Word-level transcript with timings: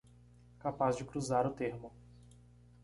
Capaz 0.57 0.97
de 0.97 1.05
cruzar 1.05 1.45
o 1.45 1.51
termo 1.53 1.93